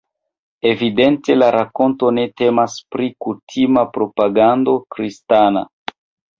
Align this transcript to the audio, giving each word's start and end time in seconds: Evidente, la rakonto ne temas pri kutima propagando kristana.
Evidente, 0.69 1.35
la 1.41 1.49
rakonto 1.55 2.09
ne 2.19 2.25
temas 2.43 2.79
pri 2.97 3.11
kutima 3.27 3.87
propagando 4.01 4.77
kristana. 4.97 5.67